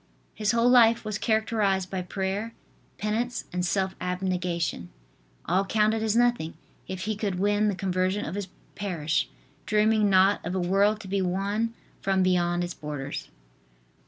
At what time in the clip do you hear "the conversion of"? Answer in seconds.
7.67-8.33